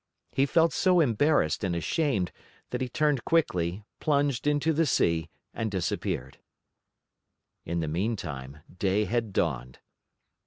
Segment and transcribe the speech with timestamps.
[0.31, 2.31] He felt so embarrassed and ashamed
[2.71, 6.39] that he turned quickly, plunged into the sea, and disappeared.
[7.65, 9.77] In the meantime day had dawned.